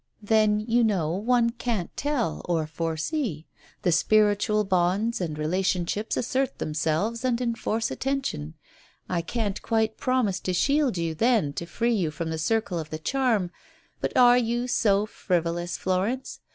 Then, 0.23 0.59
you 0.59 0.83
know, 0.83 1.11
one 1.11 1.51
can't 1.51 1.95
tell, 1.95 2.43
or 2.45 2.65
foresee.... 2.65 3.45
The 3.83 3.91
spiritual 3.91 4.63
bonds 4.63 5.21
and 5.21 5.37
relationships 5.37 6.17
assert 6.17 6.57
themselves 6.57 7.23
and 7.23 7.39
enforce 7.39 7.91
attention.... 7.91 8.55
J 9.11 9.21
can't 9.21 9.61
quite 9.61 9.97
promise 9.97 10.39
to 10.39 10.53
shield 10.55 10.97
you, 10.97 11.13
then, 11.13 11.53
to 11.53 11.67
free 11.67 11.93
you 11.93 12.09
from 12.09 12.31
the 12.31 12.39
circle 12.39 12.79
of 12.79 12.89
the 12.89 12.97
charm.... 12.97 13.51
But 13.99 14.17
are 14.17 14.39
you 14.39 14.67
so 14.67 15.05
frivolous, 15.05 15.77
Florence? 15.77 16.39